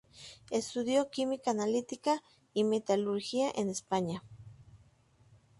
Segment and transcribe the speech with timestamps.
[0.49, 2.23] Estudió química analítica
[2.55, 4.23] y metalurgia en España.